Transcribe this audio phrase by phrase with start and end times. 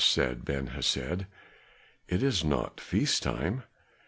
[0.03, 1.27] said Ben Hesed.
[2.07, 3.61] "It is not feast time."